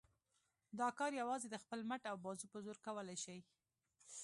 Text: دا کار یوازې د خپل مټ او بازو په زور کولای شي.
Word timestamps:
دا 0.79 0.87
کار 0.99 1.11
یوازې 1.21 1.47
د 1.49 1.55
خپل 1.63 1.79
مټ 1.89 2.01
او 2.11 2.17
بازو 2.25 2.45
په 2.53 2.57
زور 2.65 2.77
کولای 2.85 3.17
شي. 3.23 3.37